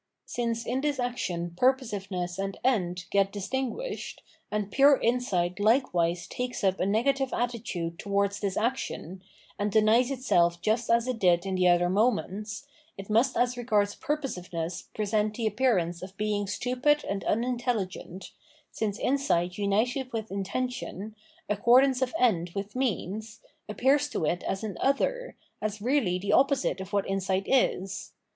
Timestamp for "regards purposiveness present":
13.57-15.35